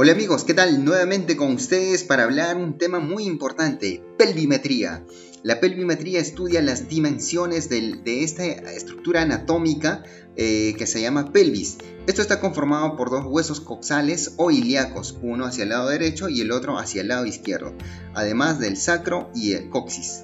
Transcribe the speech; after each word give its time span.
Hola 0.00 0.12
amigos, 0.12 0.44
¿qué 0.44 0.54
tal? 0.54 0.84
Nuevamente 0.84 1.36
con 1.36 1.54
ustedes 1.54 2.04
para 2.04 2.22
hablar 2.22 2.56
un 2.56 2.78
tema 2.78 3.00
muy 3.00 3.24
importante, 3.24 4.00
pelvimetría. 4.16 5.04
La 5.42 5.58
pelvimetría 5.58 6.20
estudia 6.20 6.62
las 6.62 6.88
dimensiones 6.88 7.68
de, 7.68 8.22
esta 8.22 8.44
estructura 8.44 9.22
anatómica 9.22 10.04
eh, 10.36 10.76
que 10.78 10.86
se 10.86 11.00
llama 11.00 11.32
pelvis. 11.32 11.78
Esto 12.06 12.22
está 12.22 12.38
conformado 12.38 12.96
por 12.96 13.10
dos 13.10 13.24
huesos 13.26 13.60
coxales 13.60 14.34
o 14.36 14.52
ilíacos, 14.52 15.18
uno 15.20 15.46
hacia 15.46 15.64
el 15.64 15.70
lado 15.70 15.88
derecho 15.88 16.28
y 16.28 16.42
el 16.42 16.52
otro 16.52 16.78
hacia 16.78 17.00
el 17.00 17.08
lado 17.08 17.26
izquierdo, 17.26 17.74
además 18.14 18.60
del 18.60 18.76
sacro 18.76 19.32
y 19.34 19.54
el 19.54 19.68
coxis. 19.68 20.22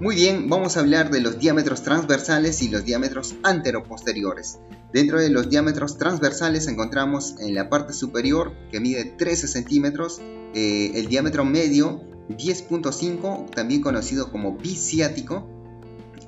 Muy 0.00 0.16
bien, 0.16 0.48
vamos 0.48 0.76
a 0.76 0.80
hablar 0.80 1.12
de 1.12 1.20
los 1.20 1.38
diámetros 1.38 1.84
transversales 1.84 2.62
y 2.62 2.68
los 2.68 2.84
diámetros 2.84 3.36
anteroposteriores. 3.44 4.58
Dentro 4.94 5.20
de 5.20 5.28
los 5.28 5.50
diámetros 5.50 5.98
transversales 5.98 6.68
encontramos 6.68 7.34
en 7.40 7.56
la 7.56 7.68
parte 7.68 7.92
superior 7.92 8.52
que 8.70 8.78
mide 8.78 9.04
13 9.04 9.48
centímetros, 9.48 10.20
eh, 10.54 10.92
el 10.94 11.08
diámetro 11.08 11.44
medio 11.44 12.04
10.5, 12.28 13.50
también 13.50 13.80
conocido 13.80 14.30
como 14.30 14.56
biciático, 14.56 15.48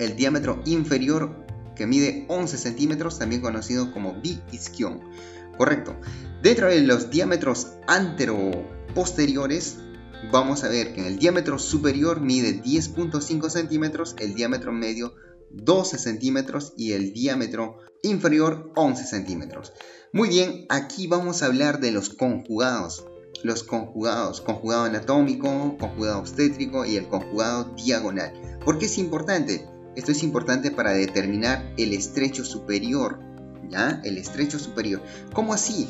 el 0.01 0.17
diámetro 0.17 0.61
inferior 0.65 1.47
que 1.77 1.87
mide 1.87 2.25
11 2.27 2.59
centímetros, 2.59 3.21
también 3.21 3.41
conocido 3.41 3.93
como 3.93 4.21
bi-isquión. 4.21 5.01
Correcto. 5.57 5.95
Dentro 6.43 6.67
de 6.67 6.81
los 6.81 7.09
diámetros 7.09 7.69
anteroposteriores 7.87 9.77
vamos 10.33 10.65
a 10.65 10.69
ver 10.69 10.93
que 10.93 11.03
en 11.03 11.07
el 11.07 11.19
diámetro 11.21 11.61
superior 11.61 12.21
mide 12.21 12.61
10.5 12.65 13.49
centímetros, 13.49 14.17
el 14.19 14.35
diámetro 14.35 14.73
medio 14.73 15.15
12 15.51 15.99
centímetros 15.99 16.73
y 16.77 16.93
el 16.93 17.13
diámetro 17.13 17.79
inferior 18.03 18.73
11 18.75 19.05
centímetros. 19.05 19.73
Muy 20.13 20.29
bien, 20.29 20.67
aquí 20.69 21.07
vamos 21.07 21.43
a 21.43 21.47
hablar 21.47 21.81
de 21.81 21.91
los 21.91 22.11
conjugados. 22.11 23.07
Los 23.43 23.63
conjugados, 23.63 24.41
conjugado 24.41 24.85
anatómico, 24.85 25.77
conjugado 25.79 26.21
obstétrico 26.21 26.85
y 26.85 26.97
el 26.97 27.09
conjugado 27.09 27.75
diagonal. 27.77 28.33
¿Por 28.65 28.79
qué 28.79 28.87
es 28.87 28.99
importante? 28.99 29.69
Esto 29.95 30.13
es 30.13 30.23
importante 30.23 30.71
para 30.71 30.93
determinar 30.93 31.73
el 31.77 31.93
estrecho 31.93 32.45
superior. 32.45 33.21
¿Ya? 33.71 34.01
El 34.05 34.17
estrecho 34.17 34.59
superior. 34.59 35.03
¿Cómo 35.33 35.53
así? 35.53 35.89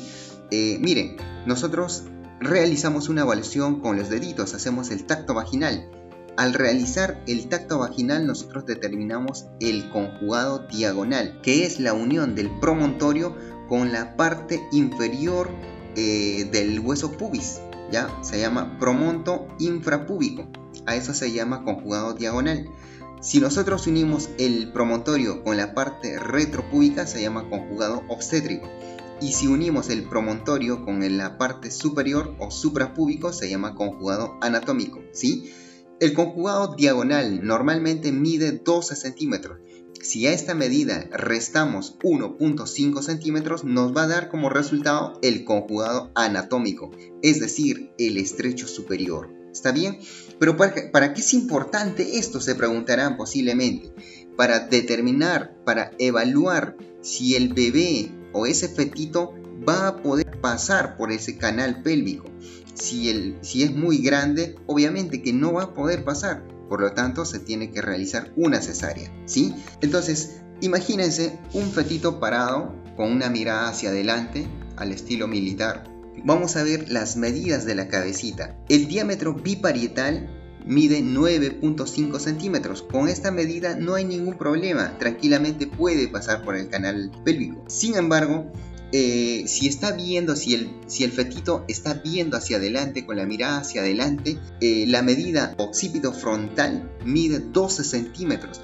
Eh, 0.51 0.77
miren, 0.79 1.17
nosotros 1.45 2.03
realizamos 2.39 3.09
una 3.09 3.21
evaluación 3.21 3.81
con 3.81 3.97
los 3.97 4.09
deditos, 4.09 4.53
hacemos 4.53 4.91
el 4.91 5.05
tacto 5.05 5.33
vaginal. 5.33 5.89
Al 6.37 6.53
realizar 6.53 7.19
el 7.25 7.49
tacto 7.49 7.79
vaginal 7.79 8.27
nosotros 8.27 8.67
determinamos 8.67 9.47
el 9.59 9.89
conjugado 9.89 10.67
diagonal, 10.67 11.41
que 11.41 11.65
es 11.65 11.79
la 11.79 11.93
unión 11.93 12.35
del 12.35 12.51
promontorio 12.59 13.35
con 13.67 13.91
la 13.91 14.15
parte 14.15 14.61
inferior 14.71 15.49
eh, 15.95 16.47
del 16.51 16.79
hueso 16.79 17.11
pubis. 17.13 17.59
¿ya? 17.91 18.07
Se 18.21 18.39
llama 18.39 18.77
promonto 18.79 19.47
infrapúbico. 19.57 20.47
A 20.85 20.95
eso 20.95 21.15
se 21.15 21.31
llama 21.31 21.63
conjugado 21.63 22.13
diagonal. 22.13 22.69
Si 23.19 23.39
nosotros 23.39 23.87
unimos 23.87 24.29
el 24.37 24.71
promontorio 24.71 25.43
con 25.43 25.57
la 25.57 25.73
parte 25.73 26.19
retropúbica 26.19 27.07
se 27.07 27.19
llama 27.19 27.49
conjugado 27.49 28.03
obstétrico. 28.09 28.69
Y 29.19 29.33
si 29.33 29.47
unimos 29.47 29.89
el 29.89 30.03
promontorio 30.03 30.85
con 30.85 31.17
la 31.17 31.39
parte 31.39 31.71
superior 31.71 32.35
o 32.37 32.51
suprapúbico 32.51 33.33
se 33.33 33.49
llama 33.49 33.73
conjugado 33.73 34.37
anatómico, 34.39 35.01
¿sí? 35.13 35.51
El 35.99 36.13
conjugado 36.13 36.75
diagonal 36.75 37.43
normalmente 37.43 38.11
mide 38.11 38.51
12 38.51 38.95
centímetros. 38.95 39.57
Si 39.99 40.27
a 40.27 40.31
esta 40.31 40.53
medida 40.53 41.09
restamos 41.11 41.97
1.5 42.03 43.01
centímetros, 43.01 43.63
nos 43.63 43.97
va 43.97 44.03
a 44.03 44.07
dar 44.07 44.29
como 44.29 44.49
resultado 44.49 45.17
el 45.23 45.43
conjugado 45.43 46.11
anatómico, 46.13 46.91
es 47.23 47.39
decir, 47.39 47.93
el 47.97 48.17
estrecho 48.17 48.67
superior. 48.67 49.33
¿Está 49.51 49.71
bien? 49.71 49.97
Pero 50.37 50.55
¿para, 50.55 50.91
¿para 50.91 51.15
qué 51.15 51.21
es 51.21 51.33
importante 51.33 52.19
esto? 52.19 52.41
Se 52.41 52.53
preguntarán 52.53 53.17
posiblemente. 53.17 53.91
Para 54.35 54.59
determinar, 54.59 55.57
para 55.65 55.89
evaluar 55.97 56.77
si 57.01 57.35
el 57.35 57.53
bebé 57.53 58.11
o 58.33 58.45
ese 58.45 58.69
fetito 58.69 59.33
va 59.67 59.87
a 59.87 59.97
poder 60.03 60.26
pasar 60.41 60.97
por 60.97 61.11
ese 61.11 61.37
canal 61.37 61.81
pélvico. 61.81 62.29
Si, 62.73 63.09
el, 63.09 63.37
si 63.41 63.63
es 63.63 63.73
muy 63.73 63.99
grande, 63.99 64.55
obviamente 64.67 65.21
que 65.21 65.33
no 65.33 65.53
va 65.53 65.63
a 65.63 65.73
poder 65.73 66.03
pasar. 66.03 66.43
Por 66.69 66.81
lo 66.81 66.91
tanto, 66.93 67.25
se 67.25 67.39
tiene 67.39 67.71
que 67.71 67.81
realizar 67.81 68.31
una 68.35 68.61
cesárea. 68.61 69.11
¿sí? 69.25 69.55
Entonces, 69.81 70.41
imagínense 70.61 71.39
un 71.53 71.71
fetito 71.71 72.19
parado 72.19 72.75
con 72.95 73.11
una 73.11 73.29
mirada 73.29 73.69
hacia 73.69 73.89
adelante, 73.89 74.47
al 74.75 74.91
estilo 74.91 75.27
militar. 75.27 75.83
Vamos 76.23 76.55
a 76.55 76.63
ver 76.63 76.89
las 76.89 77.15
medidas 77.15 77.65
de 77.65 77.75
la 77.75 77.87
cabecita. 77.87 78.57
El 78.69 78.87
diámetro 78.87 79.33
biparietal 79.33 80.29
mide 80.65 81.01
9.5 81.01 82.19
centímetros. 82.19 82.81
Con 82.81 83.07
esta 83.07 83.31
medida 83.31 83.75
no 83.75 83.95
hay 83.95 84.03
ningún 84.03 84.37
problema, 84.37 84.97
tranquilamente 84.97 85.67
puede 85.67 86.07
pasar 86.07 86.43
por 86.43 86.55
el 86.55 86.69
canal 86.69 87.11
pélvico. 87.23 87.63
Sin 87.67 87.95
embargo, 87.95 88.51
eh, 88.91 89.43
si 89.47 89.67
está 89.67 89.91
viendo, 89.91 90.35
si 90.35 90.53
el, 90.53 91.11
fetito 91.11 91.65
está 91.67 91.95
viendo 91.95 92.37
hacia 92.37 92.57
adelante, 92.57 93.05
con 93.05 93.17
la 93.17 93.25
mirada 93.25 93.59
hacia 93.59 93.81
adelante, 93.81 94.39
eh, 94.61 94.85
la 94.87 95.01
medida 95.01 95.55
occipito 95.57 96.13
frontal 96.13 96.91
mide 97.05 97.39
12 97.39 97.83
centímetros. 97.83 98.61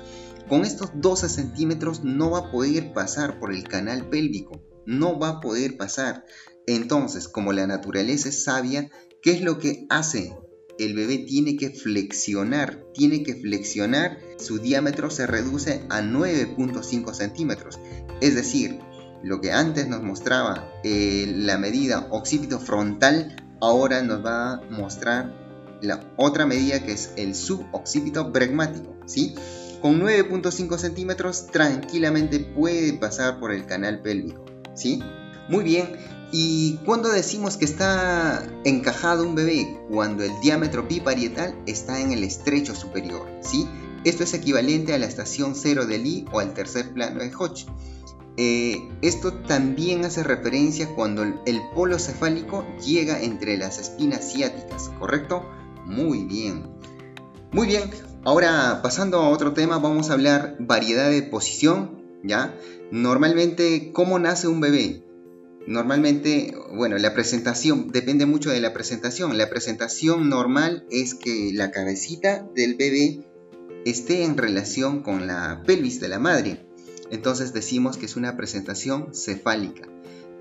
Con 0.47 0.66
estos 0.66 0.91
12 0.95 1.29
centímetros 1.29 2.03
no 2.03 2.31
va 2.31 2.39
a 2.39 2.51
poder 2.51 2.94
pasar 2.94 3.39
por 3.39 3.53
el 3.53 3.63
canal 3.63 4.09
pélvico, 4.09 4.61
no 4.85 5.19
va 5.19 5.29
a 5.29 5.39
poder 5.39 5.78
pasar. 5.78 6.25
Entonces, 6.67 7.28
como 7.28 7.51
la 7.51 7.67
naturaleza 7.67 8.29
es 8.29 8.44
sabia, 8.44 8.90
¿qué 9.22 9.31
es 9.31 9.41
lo 9.41 9.57
que 9.57 9.85
hace? 9.90 10.34
el 10.79 10.95
bebé 10.95 11.19
tiene 11.19 11.55
que 11.55 11.69
flexionar, 11.69 12.84
tiene 12.94 13.23
que 13.23 13.35
flexionar, 13.35 14.19
su 14.38 14.59
diámetro 14.59 15.09
se 15.09 15.28
reduce 15.28 15.84
a 15.90 16.01
9.5 16.01 17.13
centímetros. 17.13 17.79
Es 18.22 18.35
decir, 18.35 18.79
lo 19.23 19.41
que 19.41 19.51
antes 19.51 19.88
nos 19.88 20.03
mostraba 20.03 20.69
eh, 20.84 21.34
la 21.35 21.57
medida 21.57 22.07
occipito 22.11 22.59
frontal, 22.59 23.35
ahora 23.61 24.01
nos 24.01 24.23
va 24.23 24.53
a 24.53 24.61
mostrar 24.69 25.34
la 25.81 26.01
otra 26.17 26.45
medida 26.45 26.84
que 26.84 26.91
es 26.91 27.13
el 27.16 27.34
suboccipito 27.34 28.31
bregmático. 28.31 28.95
¿sí? 29.06 29.35
Con 29.81 30.01
9.5 30.01 30.78
centímetros 30.78 31.47
tranquilamente 31.47 32.39
puede 32.39 32.94
pasar 32.94 33.39
por 33.39 33.51
el 33.51 33.66
canal 33.66 34.01
pélvico. 34.01 34.45
¿sí? 34.73 35.01
Muy 35.50 35.63
bien, 35.63 35.97
¿Y 36.35 36.78
cuando 36.84 37.09
decimos 37.09 37.57
que 37.57 37.66
está 37.66 38.44
encajado 38.63 39.23
un 39.23 39.35
bebé? 39.35 39.79
Cuando 39.91 40.23
el 40.23 40.31
diámetro 40.41 40.81
biparietal 40.81 41.55
está 41.67 42.01
en 42.01 42.11
el 42.11 42.23
estrecho 42.23 42.73
superior, 42.73 43.29
¿sí? 43.41 43.69
Esto 44.03 44.23
es 44.23 44.34
equivalente 44.34 44.95
a 44.95 44.97
la 44.97 45.05
estación 45.05 45.53
0 45.53 45.85
de 45.85 46.00
Lee 46.00 46.25
o 46.31 46.40
al 46.40 46.55
tercer 46.55 46.91
plano 46.91 47.19
de 47.19 47.31
Hodge. 47.35 47.67
Eh, 48.38 48.90
esto 49.02 49.34
también 49.34 50.06
hace 50.06 50.24
referencia 50.24 50.90
cuando 50.96 51.24
el 51.24 51.62
polo 51.76 52.00
cefálico 52.00 52.66
llega 52.84 53.22
entre 53.22 53.58
las 53.58 53.80
espinas 53.80 54.32
ciáticas, 54.32 54.90
¿correcto? 55.00 55.46
Muy 55.86 56.24
bien. 56.24 56.64
Muy 57.52 57.68
bien, 57.68 57.92
ahora 58.24 58.80
pasando 58.82 59.20
a 59.20 59.30
otro 59.30 59.54
tema, 59.54 59.78
vamos 59.78 60.10
a 60.10 60.14
hablar 60.14 60.56
variedad 60.60 61.10
de 61.12 61.22
posición, 61.22 62.02
¿ya? 62.24 62.56
Normalmente, 62.92 63.92
¿cómo 63.94 64.18
nace 64.18 64.48
un 64.48 64.60
bebé? 64.60 65.04
Normalmente, 65.68 66.54
bueno, 66.74 66.98
la 66.98 67.14
presentación 67.14 67.90
depende 67.92 68.26
mucho 68.26 68.50
de 68.50 68.60
la 68.60 68.74
presentación. 68.74 69.38
La 69.38 69.50
presentación 69.50 70.30
normal 70.30 70.86
es 70.90 71.16
que 71.16 71.52
la 71.54 71.72
cabecita 71.72 72.48
del 72.54 72.76
bebé 72.76 73.26
esté 73.86 74.24
en 74.24 74.38
relación 74.38 75.04
con 75.04 75.28
la 75.28 75.64
pelvis 75.66 76.00
de 76.00 76.10
la 76.10 76.20
madre. 76.20 76.66
Entonces 77.13 77.53
decimos 77.53 77.97
que 77.97 78.07
es 78.07 78.16
una 78.16 78.35
presentación 78.35 79.13
cefálica. 79.13 79.88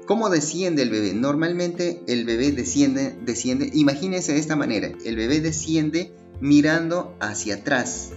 ¿Cómo 0.07 0.31
desciende 0.31 0.81
el 0.81 0.89
bebé? 0.89 1.13
Normalmente 1.13 2.03
el 2.07 2.25
bebé 2.25 2.51
desciende, 2.51 3.15
desciende, 3.27 3.71
imagínense 3.75 4.33
de 4.33 4.39
esta 4.39 4.57
manera, 4.57 4.91
el 5.05 5.17
bebé 5.17 5.43
desciende 5.43 6.15
mirando 6.41 7.15
hacia 7.21 7.57
atrás, 7.57 8.13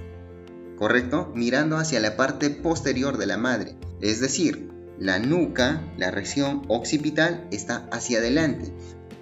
¿correcto? 0.77 1.33
Mirando 1.35 1.75
hacia 1.75 1.99
la 1.99 2.15
parte 2.15 2.49
posterior 2.49 3.17
de 3.17 3.25
la 3.25 3.37
madre. 3.37 3.75
Es 3.99 4.21
decir, 4.21 4.69
la 4.97 5.19
nuca, 5.19 5.83
la 5.97 6.09
región 6.09 6.61
occipital, 6.69 7.49
está 7.51 7.89
hacia 7.91 8.19
adelante. 8.19 8.73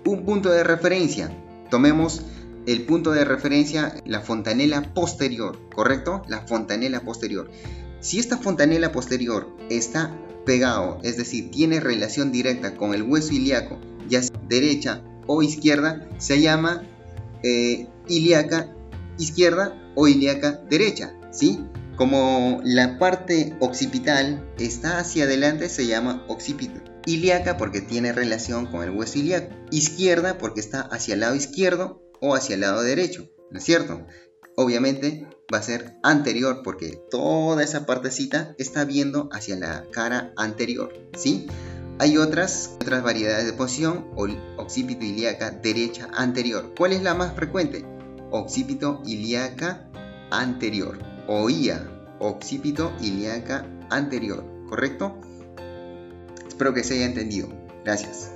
Un 0.06 0.26
punto 0.26 0.52
de 0.52 0.64
referencia. 0.64 1.36
Tomemos 1.72 2.22
el 2.68 2.86
punto 2.86 3.12
de 3.12 3.26
referencia, 3.26 3.96
la 4.06 4.22
fontanela 4.22 4.94
posterior, 4.94 5.58
¿correcto? 5.74 6.22
La 6.28 6.46
fontanela 6.46 7.02
posterior. 7.02 7.50
Si 8.04 8.20
esta 8.20 8.38
fontanela 8.38 8.92
posterior 8.92 9.48
está 9.70 10.14
pegado, 10.46 11.00
es 11.04 11.16
decir, 11.16 11.52
tiene 11.52 11.80
relación 11.80 12.34
directa 12.34 12.76
con 12.76 12.94
el 12.94 13.04
hueso 13.04 13.34
ilíaco, 13.34 13.80
ya 14.10 14.22
sea 14.22 14.38
derecha 14.50 15.02
o 15.26 15.42
izquierda, 15.42 16.10
se 16.18 16.42
llama 16.42 16.84
eh, 17.44 17.88
ilíaca 18.10 18.76
izquierda 19.18 19.82
o 19.96 20.10
ilíaca 20.10 20.62
derecha, 20.70 21.14
¿sí? 21.32 21.64
Como 21.96 22.60
la 22.66 23.00
parte 23.00 23.56
occipital 23.62 24.46
está 24.60 25.00
hacia 25.00 25.24
adelante, 25.24 25.70
se 25.70 25.88
llama 25.88 26.26
occipito. 26.28 26.82
Ilíaca 27.06 27.56
porque 27.56 27.80
tiene 27.80 28.12
relación 28.12 28.66
con 28.66 28.84
el 28.84 28.90
hueso 28.90 29.18
ilíaco. 29.20 29.56
Izquierda 29.72 30.38
porque 30.38 30.60
está 30.60 30.82
hacia 30.82 31.14
el 31.14 31.22
lado 31.22 31.36
izquierdo 31.36 32.04
o 32.20 32.36
hacia 32.36 32.56
el 32.56 32.62
lado 32.62 32.82
derecho, 32.82 33.30
¿no 33.50 33.60
es 33.60 33.64
cierto? 33.64 34.06
Obviamente 34.56 35.28
va 35.54 35.58
a 35.58 35.64
ser 35.64 35.96
anterior 36.04 36.62
porque 36.64 37.00
toda 37.10 37.64
esa 37.64 37.86
partecita 37.86 38.56
está 38.58 38.86
viendo 38.86 39.30
hacia 39.32 39.56
la 39.56 39.86
cara 39.92 40.34
anterior, 40.38 40.94
¿sí? 41.18 41.48
Hay 42.00 42.18
otras, 42.18 42.72
otras 42.76 43.04
variedades 43.04 43.46
de 43.46 43.54
posición, 43.54 44.08
occipito 44.58 45.06
ilíaca 45.06 45.52
derecha 45.52 46.10
anterior. 46.14 46.74
¿Cuál 46.78 46.94
es 46.94 47.04
la 47.04 47.14
más 47.14 47.34
frecuente? 47.36 47.86
Occipito 48.32 49.02
ilíaca 49.06 49.90
anterior. 50.32 50.98
Oía, 51.28 51.88
occipito 52.20 52.92
ilíaca 53.00 53.66
anterior, 53.90 54.44
¿correcto? 54.70 55.16
Espero 56.48 56.74
que 56.74 56.84
se 56.84 56.96
haya 56.96 57.06
entendido. 57.06 57.50
Gracias. 57.84 58.32